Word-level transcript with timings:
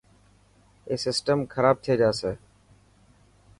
اي 0.89 0.95
سسٽم 1.05 1.39
خراب 1.53 1.75
ٿي 1.83 1.93
جاسي. 2.01 2.31